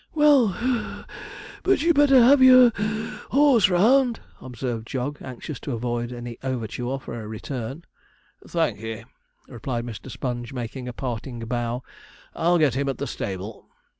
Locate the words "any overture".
6.11-6.97